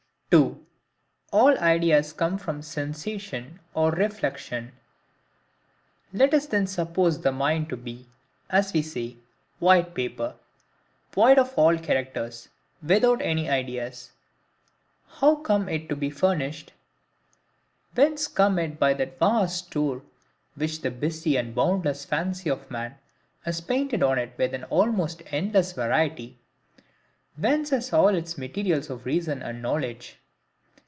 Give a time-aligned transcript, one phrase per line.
[0.33, 0.65] 2.
[1.33, 4.71] All Ideas come from Sensation or Reflection.
[6.13, 8.07] Let us then suppose the mind to be,
[8.49, 9.17] as we say,
[9.59, 10.35] white paper,
[11.11, 12.47] void of all characters,
[12.81, 13.49] without any
[15.19, 16.71] ideas:—How comes it to be furnished?
[17.93, 20.01] Whence comes it by that vast store
[20.55, 22.95] which the busy and boundless fancy of man
[23.43, 26.37] has painted on it with an almost endless variety?
[27.35, 30.15] Whence has it all the MATERIALS of reason and knowledge?